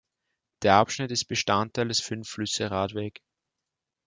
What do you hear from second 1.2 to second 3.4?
Bestandteil des Fünf-Flüsse-Radweg.